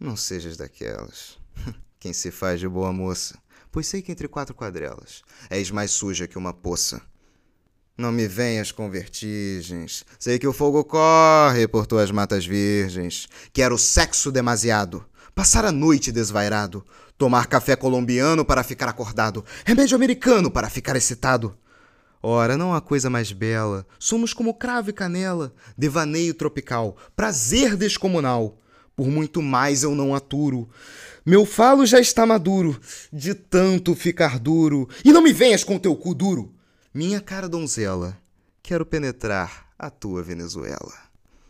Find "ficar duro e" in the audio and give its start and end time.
33.94-35.10